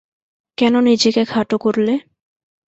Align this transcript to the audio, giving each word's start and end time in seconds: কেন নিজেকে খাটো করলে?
কেন 0.57 0.73
নিজেকে 0.81 1.21
খাটো 1.25 1.55
করলে? 1.57 1.93